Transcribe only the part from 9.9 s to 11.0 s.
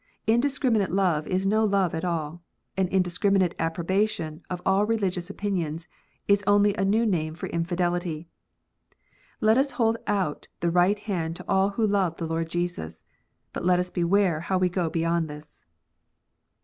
out the right